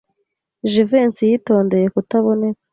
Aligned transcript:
Jivency 0.71 1.21
yitondeye 1.31 1.85
kutaboneka. 1.93 2.61